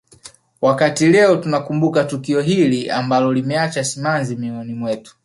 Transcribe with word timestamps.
Wakati 0.61 1.07
leo 1.07 1.35
tunakumbuka 1.35 2.03
tukio 2.03 2.41
hili 2.41 2.89
ambalo 2.89 3.33
limeacha 3.33 3.83
simanzi 3.83 4.35
mioyoni 4.35 4.73
mwetu 4.73 5.17